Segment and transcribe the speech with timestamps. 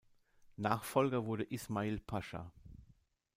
[0.57, 2.51] Nachfolger wurde Ismail Pascha.